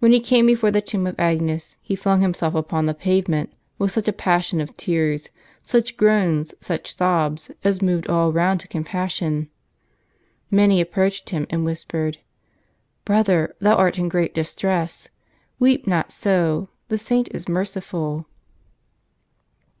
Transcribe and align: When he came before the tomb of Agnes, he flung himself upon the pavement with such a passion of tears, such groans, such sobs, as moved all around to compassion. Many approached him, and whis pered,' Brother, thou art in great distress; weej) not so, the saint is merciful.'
When 0.00 0.10
he 0.10 0.18
came 0.18 0.44
before 0.46 0.72
the 0.72 0.80
tomb 0.80 1.06
of 1.06 1.14
Agnes, 1.20 1.76
he 1.80 1.94
flung 1.94 2.20
himself 2.20 2.56
upon 2.56 2.86
the 2.86 2.94
pavement 2.94 3.52
with 3.78 3.92
such 3.92 4.08
a 4.08 4.12
passion 4.12 4.60
of 4.60 4.76
tears, 4.76 5.28
such 5.62 5.96
groans, 5.96 6.52
such 6.58 6.96
sobs, 6.96 7.52
as 7.62 7.80
moved 7.80 8.08
all 8.08 8.32
around 8.32 8.58
to 8.58 8.66
compassion. 8.66 9.48
Many 10.50 10.80
approached 10.80 11.30
him, 11.30 11.46
and 11.48 11.64
whis 11.64 11.84
pered,' 11.84 12.16
Brother, 13.04 13.54
thou 13.60 13.76
art 13.76 14.00
in 14.00 14.08
great 14.08 14.34
distress; 14.34 15.10
weej) 15.60 15.86
not 15.86 16.10
so, 16.10 16.68
the 16.88 16.98
saint 16.98 17.32
is 17.32 17.48
merciful.' 17.48 18.26